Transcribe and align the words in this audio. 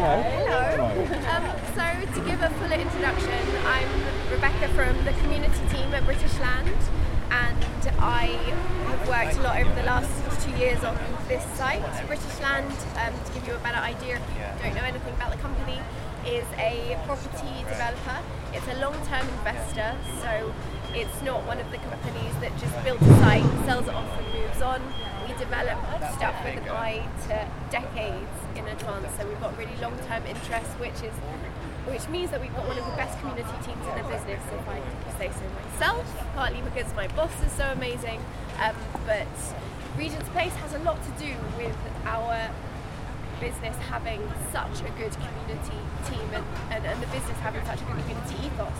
Hello. 0.00 0.16
Um, 1.28 1.44
so, 1.76 2.14
to 2.14 2.24
give 2.24 2.40
a 2.40 2.48
fuller 2.56 2.80
introduction, 2.80 3.36
I'm 3.66 3.86
Rebecca 4.32 4.68
from 4.72 4.96
the 5.04 5.12
community 5.20 5.60
team 5.68 5.92
at 5.92 6.06
British 6.06 6.32
Land, 6.40 6.72
and 7.30 7.92
I 8.00 8.32
have 8.88 9.06
worked 9.06 9.36
a 9.36 9.42
lot 9.42 9.60
over 9.60 9.74
the 9.74 9.82
last 9.82 10.08
two 10.40 10.56
years 10.56 10.82
on 10.84 10.96
this 11.28 11.44
site. 11.52 11.84
British 12.06 12.40
Land, 12.40 12.72
um, 12.96 13.12
to 13.26 13.32
give 13.34 13.46
you 13.46 13.52
a 13.52 13.58
better 13.58 13.76
idea 13.76 14.16
if 14.16 14.24
you 14.32 14.64
don't 14.64 14.74
know 14.74 14.88
anything 14.88 15.12
about 15.12 15.32
the 15.32 15.42
company, 15.44 15.78
is 16.24 16.48
a 16.56 16.98
property 17.04 17.60
developer. 17.68 18.24
It's 18.54 18.68
a 18.68 18.80
long 18.80 18.96
term 19.04 19.28
investor, 19.28 19.98
so 20.24 20.54
it's 20.94 21.20
not 21.20 21.44
one 21.44 21.60
of 21.60 21.70
the 21.70 21.76
companies 21.76 22.32
that 22.40 22.56
just 22.56 22.72
builds 22.84 23.02
a 23.02 23.16
site, 23.20 23.44
sells 23.66 23.86
it 23.86 23.92
off, 23.92 24.08
and 24.16 24.32
moves 24.32 24.62
on. 24.62 24.80
Develop 25.40 25.78
stuff 26.14 26.36
with 26.44 26.62
an 26.62 26.68
eye 26.68 27.08
to 27.26 27.48
decades 27.70 28.36
in 28.54 28.68
advance, 28.68 29.08
so 29.16 29.26
we've 29.26 29.40
got 29.40 29.56
really 29.56 29.74
long 29.80 29.96
term 30.06 30.22
interest, 30.26 30.68
which 30.76 31.00
is 31.00 31.16
which 31.88 32.06
means 32.10 32.30
that 32.30 32.42
we've 32.42 32.54
got 32.54 32.68
one 32.68 32.76
of 32.76 32.84
the 32.84 32.92
best 32.92 33.18
community 33.20 33.48
teams 33.64 33.80
in 33.80 33.94
the 33.96 34.06
business, 34.06 34.42
if 34.52 34.68
I 34.68 34.78
say 35.16 35.30
so 35.32 35.40
myself, 35.64 36.04
partly 36.36 36.60
because 36.60 36.92
my 36.94 37.08
boss 37.16 37.32
is 37.42 37.50
so 37.52 37.64
amazing, 37.72 38.20
um, 38.60 38.76
but 39.06 39.26
Regent's 39.96 40.28
Place 40.28 40.52
has 40.56 40.74
a 40.74 40.78
lot 40.80 41.00
to 41.02 41.10
do 41.16 41.32
with 41.56 41.76
our 42.04 42.50
business 43.40 43.76
having 43.88 44.20
such 44.52 44.84
a 44.84 44.92
good 45.00 45.16
community 45.16 45.80
team 46.04 46.28
and, 46.36 46.44
and, 46.70 46.84
and 46.84 47.02
the 47.02 47.06
business 47.08 47.38
having 47.40 47.64
such 47.64 47.80
a 47.80 47.84
good 47.84 47.96
community 48.04 48.36
ethos 48.44 48.76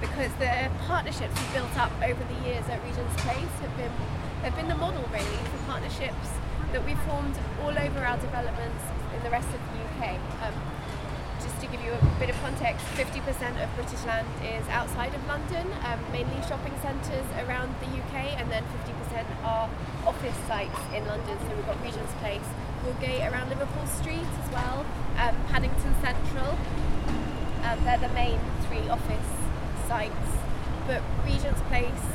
because 0.00 0.32
the 0.40 0.70
partnerships 0.88 1.36
we've 1.36 1.52
built 1.52 1.76
up 1.76 1.92
over 2.02 2.22
the 2.24 2.38
years 2.48 2.64
at 2.72 2.80
Regent's 2.82 3.16
Place 3.22 3.54
have 3.60 3.76
been 3.76 3.92
have 4.40 4.56
been 4.56 4.68
the 4.68 4.80
model 4.80 5.04
really 5.12 5.40
for 5.52 5.60
partnerships 5.68 6.32
that 6.72 6.80
we've 6.86 7.00
formed 7.04 7.36
all 7.60 7.76
over 7.76 8.00
our 8.00 8.16
developments 8.16 8.80
in 9.14 9.22
the 9.22 9.28
rest 9.28 9.48
of 9.52 9.60
the 9.60 9.76
UK. 9.84 10.16
Um, 10.40 10.56
just 11.44 11.60
to 11.60 11.66
give 11.68 11.84
you 11.84 11.92
a 11.92 12.00
bit 12.18 12.30
of 12.30 12.36
context, 12.40 12.84
50% 12.96 13.20
of 13.60 13.68
British 13.76 14.00
land 14.04 14.28
is 14.40 14.64
outside 14.68 15.12
of 15.14 15.20
London, 15.26 15.68
um, 15.84 16.00
mainly 16.12 16.40
shopping 16.48 16.72
centres 16.80 17.26
around 17.44 17.74
the 17.84 17.90
UK, 18.00 18.40
and 18.40 18.50
then 18.50 18.64
50% 18.86 19.26
are 19.44 19.68
office 20.06 20.36
sites 20.48 20.80
in 20.94 21.04
London. 21.06 21.36
So 21.44 21.56
we've 21.56 21.66
got 21.66 21.82
Regent's 21.82 22.12
Place, 22.24 22.48
Broadgate 22.80 23.30
around 23.30 23.48
Liverpool 23.50 23.86
Street 23.86 24.28
as 24.40 24.48
well, 24.52 24.86
um, 25.20 25.36
Paddington 25.48 25.94
Central. 26.00 26.56
Um, 27.64 27.76
they're 27.84 27.98
the 27.98 28.14
main 28.16 28.40
three 28.68 28.88
office 28.88 29.49
sites. 29.90 30.30
But 30.86 31.02
Regent's 31.26 31.60
Place, 31.62 32.06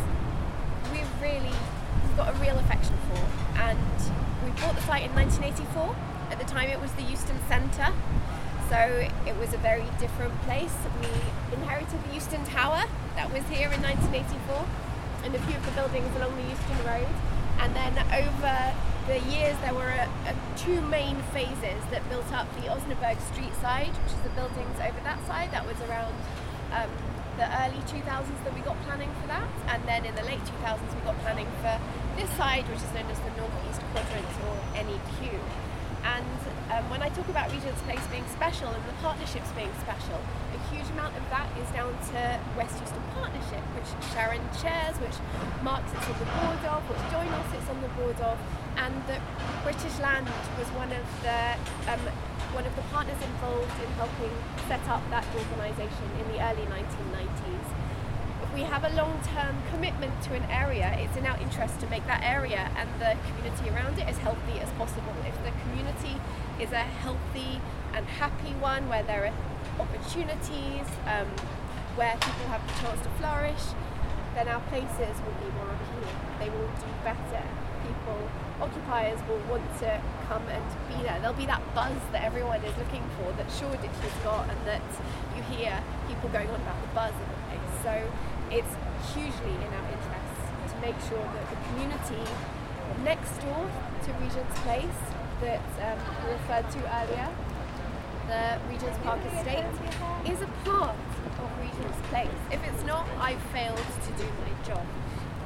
we've 0.93 1.11
really 1.21 1.51
we've 1.51 2.15
got 2.15 2.31
a 2.31 2.37
real 2.39 2.57
affection 2.57 2.95
for, 3.11 3.19
and 3.59 3.99
we 4.45 4.51
bought 4.63 4.75
the 4.79 4.85
site 4.87 5.03
in 5.03 5.11
1984. 5.11 5.91
At 6.31 6.39
the 6.39 6.47
time, 6.47 6.69
it 6.69 6.79
was 6.79 6.91
the 6.93 7.03
Euston 7.03 7.35
Centre, 7.51 7.91
so 8.71 8.79
it 9.27 9.35
was 9.35 9.51
a 9.53 9.59
very 9.59 9.83
different 9.99 10.31
place. 10.47 10.71
We 11.03 11.11
inherited 11.51 11.99
the 12.07 12.15
Euston 12.15 12.45
Tower 12.45 12.87
that 13.19 13.27
was 13.35 13.43
here 13.51 13.67
in 13.67 13.83
1984, 13.83 14.23
and 15.27 15.35
a 15.35 15.39
few 15.43 15.59
of 15.59 15.65
the 15.67 15.75
buildings 15.75 16.15
along 16.15 16.31
the 16.39 16.47
Euston 16.47 16.79
Road. 16.87 17.11
And 17.59 17.75
then 17.75 17.91
over 18.23 18.55
the 19.11 19.19
years, 19.35 19.59
there 19.59 19.75
were 19.75 19.91
a, 19.91 20.07
a 20.31 20.33
two 20.55 20.79
main 20.79 21.19
phases 21.35 21.83
that 21.91 22.07
built 22.07 22.31
up 22.31 22.47
the 22.55 22.71
Osnaburgh 22.71 23.19
Street 23.35 23.51
side, 23.59 23.91
which 23.91 24.15
is 24.15 24.23
the 24.23 24.31
buildings 24.39 24.79
over 24.79 24.99
that 25.03 25.19
side. 25.27 25.51
That 25.51 25.67
was 25.67 25.75
around 25.83 26.15
um, 26.71 26.89
the 27.38 27.47
early 27.64 27.81
2000s 27.88 28.44
that 28.44 28.53
we 28.53 28.61
got 28.61 28.80
planning 28.83 29.11
for 29.22 29.28
that, 29.28 29.50
and 29.67 29.83
then 29.88 30.05
in 30.05 30.16
the 30.16 30.23
late 30.23 30.39
2000s 30.64 30.80
we 30.95 31.02
got 31.02 31.17
planning 31.19 31.47
for 31.61 31.75
this 32.16 32.30
side, 32.38 32.64
which 32.69 32.80
is 32.80 32.92
known 32.95 33.08
as 33.11 33.19
the 33.19 33.31
Northeast 33.36 33.81
Quadrant 33.92 34.31
or 34.47 34.55
NEQ. 34.80 35.39
And 36.05 36.39
um, 36.69 36.86
when 36.89 37.02
I 37.02 37.09
talk 37.09 37.27
about 37.30 37.52
Regent's 37.52 37.81
Place 37.81 38.05
being 38.14 38.26
special 38.30 38.70
and 38.70 38.83
the 38.86 38.93
partnerships 39.02 39.49
being 39.58 39.73
special, 39.82 40.21
a 40.54 40.59
huge 40.70 40.86
amount 40.93 41.17
of 41.17 41.26
that 41.33 41.49
is 41.58 41.67
down 41.73 41.92
to 42.14 42.20
West 42.55 42.77
Euston 42.80 43.02
Partnership, 43.17 43.64
which 43.73 43.89
Sharon 44.14 44.42
chairs, 44.61 44.95
which 45.02 45.17
Mark 45.65 45.82
sits 45.89 46.05
on 46.05 46.17
the 46.21 46.30
board 46.30 46.61
of, 46.70 46.80
which 46.88 47.04
Joynal 47.09 47.43
sits 47.49 47.67
on 47.73 47.82
the 47.82 47.92
board 47.98 48.20
of, 48.21 48.38
and 48.77 48.93
that 49.09 49.21
British 49.65 49.98
Land 49.99 50.30
was 50.61 50.70
one 50.77 50.93
of 50.93 51.05
the 51.26 51.58
um, 51.89 52.02
one 52.55 52.66
of 52.66 52.76
the 52.77 52.82
partners 52.83 53.20
involved 53.21 53.76
in 53.83 53.92
helping 53.99 54.32
set 54.71 54.80
up 54.88 55.04
that 55.11 55.27
organisation 55.36 56.08
in 56.23 56.26
the 56.32 56.39
early 56.39 56.64
1990s 56.71 57.67
If 58.43 58.54
we 58.55 58.61
have 58.64 58.86
a 58.86 58.95
long-term 58.95 59.61
commitment 59.70 60.23
to 60.23 60.33
an 60.33 60.43
area, 60.49 60.95
it's 60.98 61.17
in 61.17 61.26
our 61.26 61.38
interest 61.42 61.82
to 61.82 61.88
make 61.88 62.08
that 62.08 62.23
area 62.23 62.71
and 62.80 62.88
the 63.04 63.20
community 63.27 63.70
around 63.76 63.99
it 63.99 64.08
as 64.08 64.17
healthy 64.20 64.64
as 64.64 64.71
possible. 64.80 65.11
If 65.27 65.36
the 65.44 65.52
community 65.67 66.15
is 66.64 66.71
a 66.71 66.88
healthy 67.04 67.60
and 67.94 68.08
happy 68.08 68.55
one 68.64 68.88
where 68.88 69.04
there 69.04 69.27
are 69.27 69.36
opportunities, 69.83 70.88
um, 71.11 71.27
where 71.99 72.15
people 72.23 72.48
have 72.55 72.64
the 72.64 72.76
chance 72.80 73.02
to 73.04 73.11
flourish, 73.20 73.76
then 74.33 74.48
our 74.48 74.64
places 74.71 75.20
will 75.27 75.36
be 75.44 75.52
more 75.60 75.76
appealing. 75.76 76.20
They 76.39 76.49
will 76.55 76.71
do 76.80 76.88
better. 77.04 77.44
People, 77.85 78.17
occupiers 78.61 79.19
will 79.29 79.41
want 79.45 79.65
to 79.79 80.01
come 80.27 80.41
and 80.49 80.65
be 80.89 81.03
there. 81.03 81.19
There'll 81.21 81.37
be 81.37 81.45
that 81.45 81.61
buzz 81.75 81.97
that 82.11 82.23
everyone 82.23 82.63
is 82.65 82.75
looking 82.77 83.03
for 83.17 83.31
that 83.33 83.45
Shoreditch 83.51 83.97
has 84.01 84.15
got 84.23 84.49
and 84.49 84.59
that 84.65 84.81
you 85.35 85.43
hear 85.53 85.77
people 86.07 86.29
going 86.29 86.49
on 86.49 86.59
about 86.61 86.81
the 86.81 86.91
buzz 86.97 87.13
of 87.13 87.27
the 87.29 87.39
place. 87.45 87.71
So 87.85 87.93
it's 88.49 88.73
hugely 89.13 89.53
in 89.53 89.69
our 89.69 89.87
interest 89.93 90.33
to 90.73 90.75
make 90.81 90.97
sure 91.05 91.21
that 91.21 91.45
the 91.49 91.59
community 91.69 92.25
next 93.03 93.37
door 93.41 93.69
to 94.03 94.09
Regent's 94.13 94.59
Place 94.61 95.02
that 95.41 95.61
um, 95.85 95.99
we 96.25 96.33
referred 96.33 96.69
to 96.71 96.79
earlier, 97.02 97.29
the 98.27 98.59
Regent's 98.69 98.97
Park 99.03 99.19
Estate, 99.25 99.65
is 100.25 100.41
a 100.41 100.49
part 100.63 100.95
of 101.37 101.47
Regent's 101.59 102.02
Place. 102.09 102.39
If 102.52 102.61
it's 102.65 102.83
not, 102.85 103.07
I've 103.19 103.41
failed 103.53 103.77
to 103.77 104.11
do 104.17 104.25
my 104.41 104.67
job. 104.67 104.85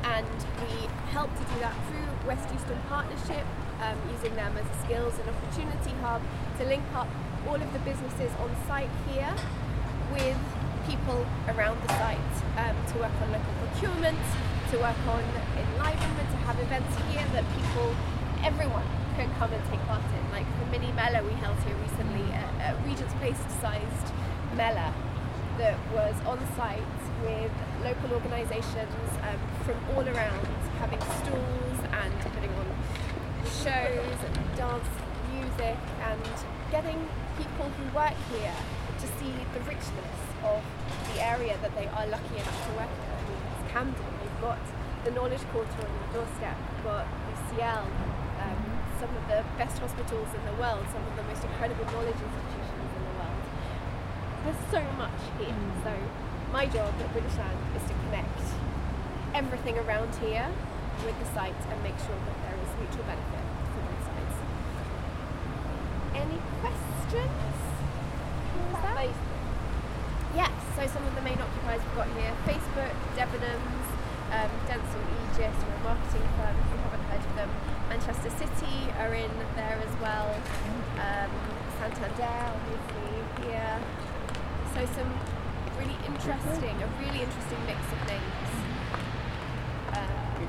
And 0.03 0.27
we 0.63 0.87
help 1.11 1.29
to 1.35 1.43
do 1.53 1.59
that 1.59 1.75
through 1.87 2.27
West 2.27 2.47
Euston 2.53 2.79
Partnership, 2.87 3.45
um, 3.81 3.97
using 4.11 4.35
them 4.35 4.55
as 4.57 4.65
a 4.65 4.85
skills 4.85 5.13
and 5.19 5.29
opportunity 5.29 5.91
hub 6.01 6.21
to 6.59 6.65
link 6.65 6.83
up 6.95 7.07
all 7.47 7.55
of 7.55 7.73
the 7.73 7.79
businesses 7.79 8.31
on 8.39 8.49
site 8.67 8.89
here 9.11 9.33
with 10.11 10.37
people 10.87 11.25
around 11.47 11.77
the 11.83 11.93
site 11.99 12.35
um, 12.57 12.75
to 12.91 12.99
work 12.99 13.13
on 13.21 13.31
local 13.31 13.53
procurement, 13.61 14.19
to 14.71 14.77
work 14.79 14.97
on 15.07 15.23
enlivenment, 15.57 16.27
to 16.31 16.37
have 16.47 16.59
events 16.59 16.95
here 17.11 17.25
that 17.33 17.45
people, 17.55 17.95
everyone 18.43 18.85
can 19.15 19.29
come 19.35 19.51
and 19.53 19.63
take 19.69 19.79
part 19.85 20.01
in. 20.15 20.31
Like 20.31 20.47
the 20.59 20.65
mini 20.71 20.91
Mela 20.93 21.23
we 21.23 21.33
held 21.43 21.57
here 21.63 21.75
recently, 21.75 22.25
a, 22.31 22.73
a 22.73 22.87
Regent's 22.87 23.13
Place 23.15 23.39
sized 23.61 24.13
Mela 24.55 24.93
that 25.57 25.77
was 25.93 26.15
on 26.25 26.39
site 26.55 26.98
with 27.23 27.51
local 27.83 28.13
organisations 28.15 29.09
um, 29.23 29.39
from 29.65 29.77
all 29.95 30.03
around 30.07 30.45
having 30.79 30.99
stalls 30.99 31.79
and 31.91 32.13
putting 32.33 32.53
on 32.55 32.67
shows 33.63 34.17
and 34.23 34.35
dance 34.55 34.87
music 35.33 35.77
and 36.03 36.21
getting 36.71 36.99
people 37.37 37.67
who 37.75 37.83
work 37.95 38.15
here 38.31 38.55
to 38.99 39.07
see 39.19 39.31
the 39.53 39.61
richness 39.67 40.19
of 40.43 40.63
the 41.13 41.23
area 41.23 41.57
that 41.61 41.73
they 41.75 41.87
are 41.87 42.07
lucky 42.07 42.35
enough 42.35 42.59
to 42.67 42.71
work 42.75 42.91
in. 42.91 43.09
I 43.11 43.21
mean, 43.27 43.41
it's 43.51 43.71
Camden, 43.71 44.11
you've 44.23 44.41
got 44.41 44.59
the 45.05 45.11
Knowledge 45.11 45.43
Quarter 45.51 45.79
on 45.79 45.91
your 45.91 46.23
doorstep, 46.23 46.57
you've 46.57 46.83
got 46.83 47.07
UCL, 47.31 47.87
um, 48.43 48.61
some 48.99 49.11
of 49.15 49.23
the 49.27 49.43
best 49.57 49.79
hospitals 49.79 50.27
in 50.35 50.43
the 50.43 50.55
world, 50.59 50.83
some 50.91 51.03
of 51.03 51.15
the 51.15 51.23
most 51.23 51.43
incredible 51.43 51.85
knowledge 51.95 52.19
institutions 52.19 52.91
in 52.95 53.03
the 53.07 53.15
world. 53.15 53.43
There's 54.43 54.63
so 54.71 54.81
much 54.99 55.19
here. 55.39 55.55
Mm. 55.55 55.83
So 55.83 55.91
my 56.51 56.65
job 56.65 56.93
at 56.99 57.11
British 57.13 57.37
Land 57.37 57.57
is 57.77 57.83
to 57.87 57.93
connect 58.05 58.41
everything 59.35 59.77
around 59.77 60.09
here 60.15 60.47
with 61.05 61.17
the 61.19 61.25
site 61.33 61.53
and 61.69 61.77
make 61.83 61.97
sure 62.01 62.17
that 62.17 62.37
there 62.41 62.57
is 62.57 62.69
mutual 62.81 63.05
benefit 63.05 63.45
for 63.69 63.81
both 63.85 64.03
sides. 64.09 64.35
Any 66.17 66.41
questions? 66.61 67.59
Yes, 70.35 70.51
so 70.75 70.85
some 70.87 71.05
of 71.05 71.13
the 71.15 71.21
main 71.21 71.37
occupiers 71.37 71.81
we've 71.85 71.95
got 71.95 72.09
here 72.17 72.33
Facebook, 72.45 72.93
Debenhams, 73.13 73.87
um, 74.33 74.51
Dentsu 74.65 74.97
Aegis, 74.97 75.53
we're 75.53 75.73
a 75.73 75.83
marketing 75.85 76.25
firm 76.37 76.53
if 76.53 76.67
you 76.73 76.77
haven't 76.81 77.05
heard 77.09 77.23
of 77.25 77.35
them. 77.37 77.49
Manchester 77.89 78.29
City 78.37 78.89
are 78.97 79.13
in 79.13 79.31
there 79.55 79.77
as 79.77 79.93
well. 80.01 80.29
Um, 80.97 81.31
Santander, 81.77 82.37
obviously, 82.53 83.49
here. 83.49 83.79
So 84.73 84.85
some 84.93 85.09
really 85.79 85.95
interesting, 86.05 86.75
a 86.83 86.87
really 86.99 87.23
interesting 87.23 87.61
mix 87.65 87.79
of 87.87 87.99
names. 88.11 88.51
Uh, 89.95 90.43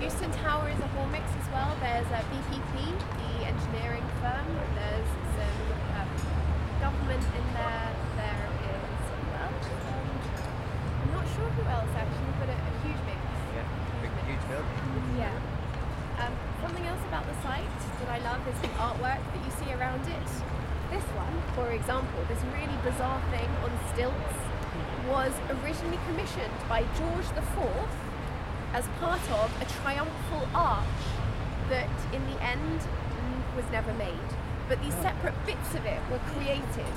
Euston 0.00 0.30
Tower. 0.40 0.68
Is 0.70 0.78
a 0.80 0.86
whole 0.96 1.06
mix 1.08 1.26
as 1.36 1.48
well. 1.52 1.76
There's 1.80 2.06
a 2.06 2.22
BPP, 2.32 2.72
the 2.80 3.44
engineering 3.44 4.06
firm. 4.22 4.46
There's 4.74 5.10
some 5.36 5.60
um, 6.00 6.08
government 6.80 7.20
in 7.20 7.46
there. 7.52 7.92
There 8.16 8.48
is 8.72 9.04
well, 9.36 9.52
um, 9.52 10.06
I'm 11.02 11.12
not 11.12 11.26
sure 11.34 11.50
who 11.50 11.62
else 11.68 11.92
actually, 11.92 12.34
but 12.40 12.48
a, 12.48 12.56
a 12.56 12.72
huge 12.86 13.00
mix. 13.04 13.17
For 21.58 21.72
example, 21.72 22.22
this 22.28 22.38
really 22.54 22.78
bizarre 22.84 23.20
thing 23.34 23.50
on 23.66 23.70
stilts 23.92 24.38
was 25.10 25.32
originally 25.58 25.98
commissioned 26.06 26.54
by 26.68 26.82
George 26.94 27.26
IV 27.34 27.58
as 28.74 28.86
part 29.00 29.20
of 29.42 29.50
a 29.60 29.66
triumphal 29.82 30.46
arch 30.54 31.02
that 31.68 31.90
in 32.14 32.22
the 32.30 32.38
end 32.40 32.80
was 33.56 33.64
never 33.72 33.92
made. 33.94 34.30
But 34.68 34.80
these 34.82 34.94
separate 35.02 35.34
bits 35.46 35.74
of 35.74 35.84
it 35.84 35.98
were 36.12 36.22
created. 36.30 36.94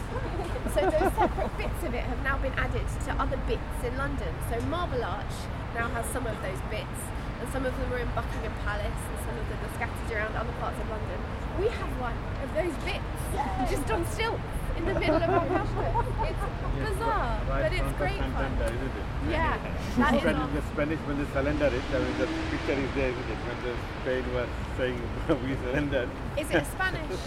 So 0.75 0.81
those 0.85 1.09
separate 1.17 1.57
bits 1.57 1.81
of 1.81 1.95
it 1.95 2.05
have 2.05 2.21
now 2.21 2.37
been 2.37 2.53
added 2.53 2.85
to 3.05 3.11
other 3.17 3.37
bits 3.47 3.81
in 3.83 3.97
London. 3.97 4.29
So 4.51 4.61
Marble 4.67 5.03
Arch 5.03 5.35
now 5.73 5.89
has 5.89 6.05
some 6.13 6.27
of 6.27 6.37
those 6.43 6.61
bits, 6.69 7.01
and 7.41 7.49
some 7.49 7.65
of 7.65 7.73
them 7.79 7.93
are 7.93 7.97
in 7.97 8.11
Buckingham 8.13 8.53
Palace, 8.61 9.01
and 9.09 9.19
some 9.25 9.37
of 9.39 9.49
them 9.49 9.57
are 9.65 9.73
scattered 9.73 10.11
around 10.13 10.35
other 10.35 10.53
parts 10.61 10.77
of 10.77 10.87
London. 10.91 11.40
We 11.59 11.67
have 11.67 11.91
one 11.99 12.17
of 12.43 12.49
those 12.55 12.75
bits 12.83 13.11
just 13.71 13.91
on 13.91 14.05
stilts 14.07 14.41
in 14.77 14.85
the 14.85 14.95
middle 14.99 15.17
of 15.21 15.29
our 15.29 15.45
campus. 15.45 16.05
It's 16.31 16.89
bizarre, 16.89 17.41
Right 17.49 17.63
but 17.63 17.73
it's 17.73 17.81
of 17.85 17.97
great 17.97 18.17
fun. 18.19 18.31
Santander, 18.33 18.65
isn't 18.73 18.95
it? 18.97 19.07
Yeah, 19.29 19.57
that 19.97 20.13
is 20.15 20.23
When 20.23 20.35
our- 20.35 20.47
the 20.47 20.61
Spanish, 20.73 20.99
when 21.05 21.17
they 21.19 21.27
surrendered 21.33 21.73
it, 21.73 21.83
I 21.93 21.99
mean, 21.99 22.17
the 22.17 22.27
picture 22.49 22.77
is 22.81 22.91
there, 22.95 23.09
isn't 23.11 23.29
it? 23.29 23.39
When 23.45 23.57
the 23.67 23.73
Spain 24.01 24.23
was 24.33 24.49
saying, 24.77 24.97
we 25.43 25.53
surrendered. 25.67 26.09
Is 26.37 26.49
it 26.51 26.65
Spanish? 26.65 27.09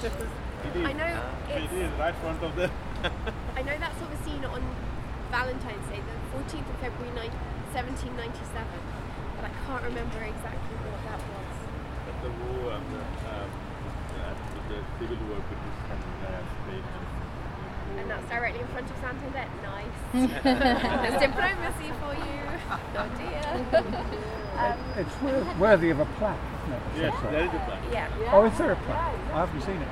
It 0.64 0.76
is. 0.80 0.86
I 0.88 0.92
know 0.96 1.12
It 1.52 1.60
it's. 1.68 1.72
is 1.76 1.92
right 2.00 2.16
front 2.24 2.42
of 2.42 2.56
the. 2.56 2.70
I 3.54 3.60
know 3.60 3.76
that's 3.76 4.00
what 4.00 4.08
was 4.08 4.18
seen 4.24 4.42
on 4.48 4.64
Valentine's 5.30 5.86
Day, 5.92 6.00
the 6.00 6.16
14th 6.32 6.64
of 6.72 6.76
February, 6.80 7.12
nine- 7.12 7.36
1797, 7.76 8.64
but 9.36 9.44
I 9.44 9.52
can't 9.68 9.84
remember 9.84 10.24
exactly 10.24 10.74
what 10.88 10.96
that 11.04 11.20
was. 11.20 11.52
But 12.08 12.16
the 12.24 12.32
war 12.32 12.80
and 12.80 12.86
the, 12.96 13.04
um, 13.28 13.50
the 14.68 14.78
civil 14.98 15.16
war 15.28 15.40
between 15.48 15.74
Canada 15.88 16.38
and 16.38 16.46
Spain. 16.64 16.84
And 17.98 18.10
that's 18.10 18.28
directly 18.28 18.60
in 18.60 18.66
front 18.68 18.90
of 18.90 18.96
Santander. 18.98 19.46
Nice. 19.62 19.96
There's 20.42 21.20
diplomacy 21.20 21.90
for 22.00 22.14
you. 22.14 22.40
Oh 22.96 23.08
dear. 23.18 23.44
Um, 24.56 24.78
It's 24.96 25.14
wor- 25.20 25.54
worthy 25.58 25.90
of 25.90 25.98
a 26.00 26.06
plaque, 26.16 26.38
isn't 26.64 26.72
it? 26.72 26.82
Yes, 26.96 27.12
That's 27.12 27.32
there 27.32 27.44
is 27.44 27.48
a 27.54 27.62
plan. 27.66 27.82
yeah. 27.92 28.30
Oh, 28.32 28.44
is 28.46 28.56
there 28.56 28.72
a 28.72 28.76
plaque? 28.86 29.14
I 29.34 29.38
haven't 29.44 29.62
seen 29.62 29.76
it. 29.82 29.88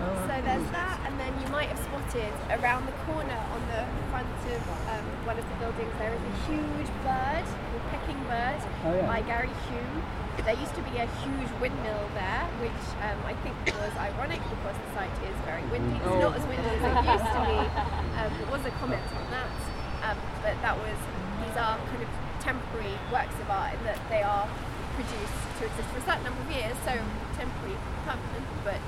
Oh, 0.00 0.28
So 0.28 0.34
there's 0.44 0.68
that, 0.70 1.00
and 1.06 1.18
then 1.18 1.32
you 1.40 1.48
might 1.48 1.68
have 1.72 1.80
spotted 1.80 2.32
around 2.60 2.84
the 2.86 2.92
corner 3.08 3.40
on 3.56 3.60
the 3.72 3.82
front 4.12 4.28
of 4.52 4.60
um, 4.92 5.04
one 5.26 5.38
of 5.40 5.44
the 5.48 5.56
buildings 5.56 5.90
there 5.98 6.12
is 6.12 6.20
a 6.20 6.34
huge 6.46 6.90
bird, 7.02 7.44
called 7.48 7.84
Pecking 7.90 8.20
Bird, 8.28 8.60
Oh, 8.84 8.94
yeah. 8.94 9.06
by 9.08 9.20
Gary 9.22 9.50
Hume. 9.66 10.02
There 10.46 10.54
used 10.54 10.78
to 10.78 10.84
be 10.86 11.02
a 11.02 11.10
huge 11.26 11.50
windmill 11.58 12.06
there, 12.14 12.46
which 12.62 12.82
um, 13.02 13.18
I 13.26 13.34
think 13.42 13.58
was 13.66 13.90
ironic 13.98 14.38
because 14.46 14.78
the 14.78 14.90
site 14.94 15.10
is 15.26 15.34
very 15.42 15.66
windy. 15.74 15.98
It's 15.98 16.22
not 16.22 16.38
as 16.38 16.46
windy 16.46 16.70
as 16.70 16.86
it 16.86 17.02
used 17.02 17.30
to 17.34 17.40
be. 17.50 17.58
Um, 18.14 18.30
there 18.30 18.50
was 18.54 18.62
a 18.62 18.70
comment 18.78 19.02
on 19.10 19.26
that, 19.34 19.58
um, 20.06 20.18
but 20.46 20.54
that 20.62 20.78
was 20.78 20.94
these 21.42 21.58
are 21.58 21.74
kind 21.90 21.98
of 21.98 22.10
temporary 22.38 22.94
works 23.10 23.34
of 23.42 23.50
art 23.50 23.74
in 23.74 23.82
that 23.90 23.98
they 24.06 24.22
are 24.22 24.46
produced 24.94 25.34
to 25.58 25.66
exist 25.66 25.90
for 25.90 25.98
a 25.98 26.06
certain 26.06 26.22
number 26.30 26.38
of 26.38 26.50
years, 26.54 26.78
so 26.86 26.94
temporary, 27.34 27.74
permanent, 28.06 28.46
but 28.62 28.86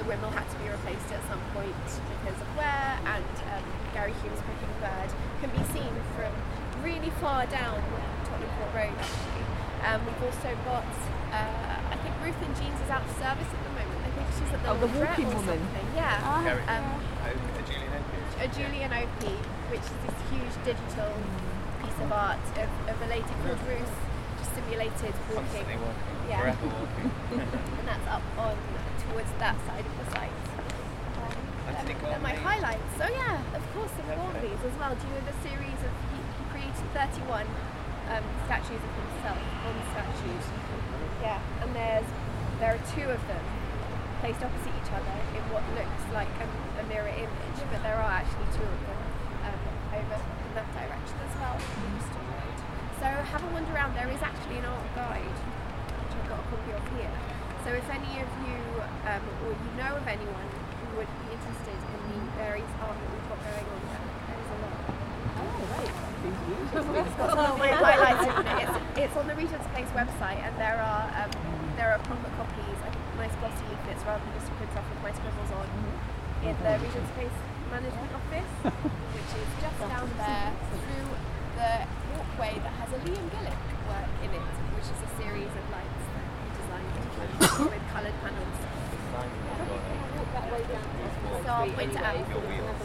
the 0.00 0.08
windmill 0.08 0.32
had 0.32 0.48
to 0.48 0.56
be 0.56 0.72
replaced 0.72 1.12
at 1.12 1.20
some 1.28 1.44
point 1.52 1.84
because 2.16 2.40
of 2.40 2.48
wear, 2.56 2.96
and 3.12 3.34
um, 3.52 3.64
Gary 3.92 4.16
Hume's 4.24 4.40
Picking 4.40 4.72
Bird 4.80 5.12
can 5.44 5.52
be 5.52 5.60
seen 5.68 5.92
from 6.16 6.32
really 6.80 7.12
far 7.20 7.44
down 7.52 7.76
Tottenham 8.24 8.48
Court 8.56 8.72
Road 8.72 8.96
actually. 8.96 9.53
Um, 9.84 10.00
we've 10.06 10.22
also 10.24 10.50
got, 10.64 10.84
uh, 11.32 11.92
I 11.92 11.96
think 12.00 12.14
Ruth 12.24 12.40
and 12.40 12.52
Jeans 12.56 12.80
is 12.80 12.88
out 12.88 13.04
of 13.04 13.12
service 13.20 13.50
at 13.52 13.62
the 13.68 13.72
moment. 13.76 14.00
I 14.00 14.10
think 14.16 14.26
she's 14.32 14.48
at 14.52 14.60
the 14.64 14.70
Oh, 14.72 14.78
the 14.80 14.88
walking 14.96 15.28
or 15.28 15.36
woman. 15.36 15.60
something. 15.60 15.86
Yeah. 15.94 16.16
Gary. 16.44 16.64
Um, 16.68 16.84
Oh, 17.24 17.28
a 17.28 17.62
Julian 17.68 17.92
Opie. 17.92 18.44
a 18.44 18.48
Julian 18.48 18.90
Opie, 18.92 19.40
which 19.72 19.84
is 19.84 19.98
this 20.08 20.16
huge 20.32 20.54
digital 20.64 21.12
piece 21.84 21.98
of 22.00 22.10
art 22.12 22.40
of, 22.56 22.68
of 22.88 22.96
a 23.00 23.08
lady 23.12 23.28
called 23.44 23.60
Ruth, 23.68 23.94
just 24.40 24.50
simulated 24.56 25.14
walking. 25.32 25.64
Walking. 25.68 26.16
Yeah. 26.28 26.56
Walking. 26.64 27.12
and 27.36 27.84
that's 27.88 28.08
up 28.08 28.24
on 28.40 28.56
towards 29.04 29.28
that 29.40 29.56
side 29.68 29.84
of 29.84 29.94
the 30.00 30.06
site. 30.16 30.32
Um, 31.20 31.32
Antony 31.68 31.92
they're- 31.92 32.08
they're 32.08 32.24
my 32.24 32.32
Gormley. 32.32 32.44
highlights. 32.48 32.88
So 32.96 33.04
yeah, 33.08 33.36
of 33.52 33.64
course 33.76 33.92
the 34.00 34.04
Gormleys 34.16 34.60
as 34.64 34.72
well. 34.80 34.96
Do 34.96 35.04
you 35.04 35.12
know 35.20 35.24
the 35.28 35.36
series 35.44 35.80
of 35.84 35.92
he, 36.12 36.18
he 36.24 36.44
created 36.52 36.86
31 36.96 37.44
um, 38.10 38.24
statues 38.44 38.80
of 38.80 38.92
himself 38.92 39.40
on 39.64 39.74
statues. 39.92 40.44
Yeah, 41.22 41.40
and 41.62 41.70
there's 41.74 42.08
there 42.60 42.76
are 42.76 42.82
two 42.94 43.08
of 43.08 43.20
them 43.26 43.44
placed 44.20 44.40
opposite 44.40 44.72
each 44.72 44.92
other 44.92 45.16
in 45.36 45.42
what 45.52 45.64
looks 45.76 46.04
like 46.14 46.30
a, 46.40 46.46
a 46.80 46.84
mirror 46.88 47.12
image, 47.12 47.58
but 47.72 47.80
there 47.82 47.96
are 47.96 48.12
actually 48.12 48.48
two 48.56 48.64
of 48.64 48.80
them 48.88 49.00
um, 49.44 49.60
over 50.00 50.16
in 50.16 50.50
that 50.54 50.68
direction 50.72 51.16
as 51.28 51.34
well. 51.40 51.56
So 53.04 53.10
have 53.10 53.44
a 53.44 53.50
wander 53.52 53.68
around. 53.74 53.92
There 53.92 54.08
is 54.08 54.22
actually 54.24 54.64
an 54.64 54.64
art 54.64 54.88
guide, 54.96 55.20
which 55.28 56.14
I've 56.16 56.28
got 56.30 56.40
a 56.40 56.46
copy 56.48 56.72
of 56.72 56.84
here. 56.96 57.12
So 57.60 57.76
if 57.76 57.84
any 57.92 58.16
of 58.16 58.30
you 58.48 58.56
um, 59.04 59.20
or 59.44 59.52
you 59.52 59.70
know 59.76 59.92
of 60.00 60.08
anyone 60.08 60.48
who 60.80 61.04
would 61.04 61.12
be 61.28 61.36
interested 61.36 61.76
in 61.76 62.00
the 62.08 62.20
various 62.40 62.72
art 62.80 62.96
that 62.96 63.08
we've 63.12 63.28
got 63.28 63.44
going 63.44 63.68
on 63.68 63.80
there, 63.92 64.08
there's 64.24 64.50
a 64.52 64.58
lot. 64.64 64.93
That's 66.74 67.36
one 67.36 67.50
of 67.52 67.58
my 67.58 67.68
highlights. 67.68 68.26
isn't 68.26 68.46
it? 68.46 68.56
It's, 68.64 68.76
it's 68.98 69.16
on 69.16 69.26
the 69.28 69.34
Regent's 69.34 69.66
Place 69.70 69.90
website, 69.94 70.40
and 70.42 70.56
there 70.58 70.80
are 70.80 71.04
um, 71.20 71.30
there 71.76 71.92
are 71.92 71.98
proper 72.06 72.30
copies, 72.38 72.78
like 72.82 72.96
nice 73.16 73.34
glossy 73.38 73.64
leaflets, 73.70 74.02
rather 74.06 74.22
than 74.24 74.32
just 74.34 74.50
print 74.58 74.72
off 74.74 74.86
with 74.88 75.02
my 75.02 75.12
scribbles 75.12 75.50
on, 75.54 75.66
in 76.42 76.54
the 76.64 76.72
Regent's 76.82 77.12
Place 77.14 77.38
Management 77.70 78.10
Office, 78.14 78.52
which 79.14 79.32
is 79.38 79.48
just 79.62 79.78
down 79.86 80.08
there 80.18 80.50
through 80.70 81.08
the 81.58 81.72
walkway 82.14 82.58
that 82.62 82.74
has 82.82 82.90
a 82.94 82.98
Liam 83.06 83.26
Gillick 83.30 83.60
work 83.86 84.10
in 84.22 84.30
it, 84.34 84.42
which 84.74 84.88
is 84.88 84.98
a 84.98 85.10
series 85.20 85.52
of 85.52 85.64
lights 85.70 86.04
that 86.14 86.26
he 86.40 86.48
designed 86.58 86.94
with 87.70 87.84
coloured 87.92 88.18
panels. 88.22 90.03
So 90.34 91.48
I'll 91.48 91.70
point 91.70 91.92
it 91.92 92.02
out. 92.02 92.18
Your 92.28 92.42
wheels. 92.42 92.80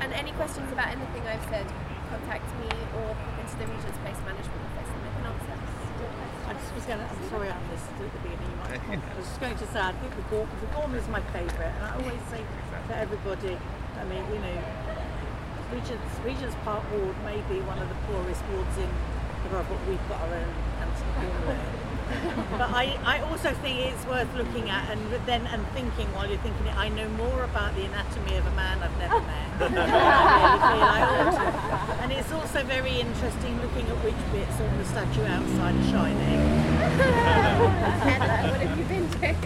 And 0.00 0.12
any 0.12 0.32
questions 0.32 0.70
about 0.72 0.88
anything 0.88 1.22
I've 1.26 1.42
said, 1.50 1.66
contact 2.10 2.46
me 2.62 2.70
or 2.94 3.10
pop 3.14 3.36
into 3.42 3.56
the 3.58 3.66
Regent's 3.66 3.98
Place 4.04 4.20
Management 4.22 4.62
Office 4.70 4.90
and 4.94 5.02
I 5.02 5.10
can 5.18 5.24
answer. 5.34 5.56
I 6.46 6.52
just 6.54 6.74
was 6.74 6.84
going 6.84 7.00
to, 7.00 7.06
I'm 7.08 7.28
sorry 7.30 7.48
I 7.50 7.58
missed 7.72 7.90
it 7.90 8.04
at 8.06 8.12
the 8.12 8.22
beginning. 8.22 8.52
You 8.74 9.00
I 9.00 9.16
was 9.16 9.26
just 9.26 9.40
going 9.40 9.56
to 9.56 9.66
say, 9.66 9.80
I 9.80 9.92
think 9.92 10.14
the 10.16 10.22
Gorm, 10.30 10.48
the 10.60 10.66
Gorm 10.74 10.94
is 10.94 11.06
my 11.08 11.20
favourite. 11.34 11.72
And 11.78 11.84
I 11.84 11.94
always 11.94 12.22
say 12.30 12.42
to 12.42 12.96
everybody, 12.96 13.56
I 13.98 14.04
mean, 14.04 14.24
you 14.30 14.40
know, 14.40 14.58
Regent's, 15.72 16.14
Regent's 16.24 16.56
Park 16.62 16.82
Ward 16.92 17.16
may 17.24 17.38
be 17.48 17.60
one 17.66 17.78
of 17.78 17.88
the 17.88 17.98
poorest 18.06 18.42
wards 18.52 18.76
in 18.78 18.90
the 19.42 19.48
borough, 19.50 19.66
but 19.68 19.78
we've 19.88 20.02
got 20.08 20.20
our 20.22 20.34
own 20.34 20.52
Antony 20.82 21.10
Gormley. 21.18 21.83
But 22.52 22.70
I, 22.70 22.98
I 23.04 23.20
also 23.20 23.52
think 23.54 23.80
it's 23.80 24.04
worth 24.06 24.32
looking 24.36 24.70
at 24.70 24.88
and 24.90 25.00
then 25.26 25.46
and 25.48 25.66
thinking 25.68 26.06
while 26.14 26.28
you're 26.28 26.38
thinking 26.38 26.66
it. 26.66 26.76
I 26.76 26.88
know 26.88 27.08
more 27.10 27.44
about 27.44 27.74
the 27.74 27.84
anatomy 27.84 28.36
of 28.36 28.46
a 28.46 28.50
man 28.52 28.82
I've 28.82 28.98
never 28.98 29.20
met. 29.20 29.48
really 29.60 29.74
feel 29.74 30.84
I 30.84 31.00
ought 31.02 31.30
to. 31.32 32.02
And 32.02 32.12
it's 32.12 32.32
also 32.32 32.62
very 32.64 33.00
interesting 33.00 33.60
looking 33.62 33.86
at 33.88 33.96
which 34.04 34.14
bits 34.32 34.60
on 34.60 34.78
the 34.78 34.84
statue 34.84 35.24
outside 35.24 35.74
are 35.74 35.90
shining. 35.90 36.40
What 38.50 38.60
have 38.60 38.78
you 38.78 38.84
been 38.84 39.06
doing? 39.08 39.36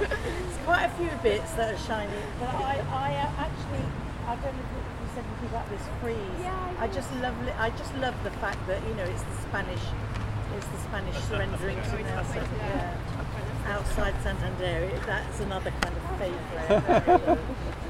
There's 0.00 0.56
quite 0.64 0.84
a 0.84 0.90
few 0.96 1.10
bits 1.22 1.52
that 1.52 1.74
are 1.74 1.78
shiny, 1.78 2.12
but 2.38 2.48
I, 2.48 2.78
I 2.90 3.12
actually, 3.38 3.84
I 4.26 4.36
don't 4.36 4.54
know 4.56 4.62
if 4.62 5.00
you 5.00 5.08
said 5.14 5.24
anything 5.24 5.48
about 5.50 5.68
this 5.70 5.82
frieze. 6.00 6.16
Yeah, 6.40 6.74
I 6.78 6.84
I 6.84 6.88
just 6.88 7.12
love, 7.16 7.34
li- 7.44 7.58
I 7.58 7.70
just 7.70 7.94
love 7.96 8.14
the 8.24 8.30
fact 8.42 8.66
that 8.68 8.80
you 8.86 8.94
know 8.94 9.04
it's 9.04 9.22
the 9.22 9.36
Spanish, 9.48 9.82
it's 10.56 10.66
the 10.66 10.78
Spanish 10.78 11.16
surrendering 11.16 11.76
to 11.76 12.02
Nelson. 12.02 12.48
Yeah. 12.58 12.96
Outside 13.66 14.14
Santander, 14.22 14.90
that's 15.06 15.40
another 15.40 15.72
kind 15.80 15.96
of 15.96 16.02
favourite. 16.18 17.38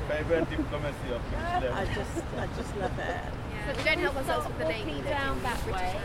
Favorite 0.08 0.50
diplomacy 0.50 1.12
of 1.14 1.22
I 1.34 1.84
just, 1.94 2.24
I 2.36 2.46
just 2.56 2.76
love 2.76 2.98
it. 2.98 3.20
So 3.66 3.78
we 3.78 3.84
don't 3.84 3.98
help 3.98 4.16
ourselves 4.16 4.46
with 4.48 4.58
the 4.58 4.64
name 4.64 4.88
walking 4.88 5.04
down 5.04 5.38
do 5.38 5.42
we? 5.42 5.50
that 5.50 5.66
way. 5.72 6.00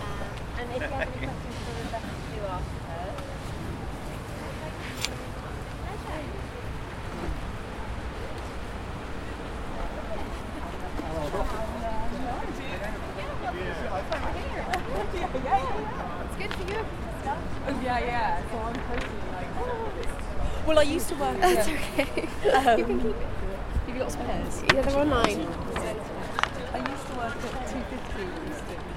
Um, 0.00 0.60
and 0.60 0.70
if 0.70 0.76
you 0.76 0.88
have 0.88 1.08
any 1.08 1.26
questions 1.26 1.56
for 1.64 1.72
Rebecca 1.82 2.06
to 2.06 2.40
ask 2.48 2.70
her, 2.88 3.22
It's 16.24 16.36
good 16.38 16.52
for 16.54 16.72
you. 16.72 16.84
Yeah, 17.80 17.98
yeah. 18.00 18.42
So 18.50 18.58
I'm 18.58 18.74
personally 18.74 19.20
like, 19.32 20.66
Well, 20.66 20.78
I 20.78 20.82
used 20.82 21.08
to 21.08 21.14
work. 21.16 21.40
That's 21.40 21.68
yeah. 21.68 21.78
okay. 21.98 22.28
Um, 22.52 22.78
you 22.78 22.84
can 22.84 23.00
keep 23.00 23.10
it. 23.10 23.26
Have 23.86 23.94
you 23.94 23.98
got 23.98 24.12
spares? 24.12 24.62
Yeah, 24.62 24.82
they're 24.82 24.96
online. 24.96 25.46
I 26.74 26.78
used 26.90 27.06
to 27.06 27.14
work 27.14 27.36
at 27.36 27.68
250 27.68 28.22
Euston 28.22 28.91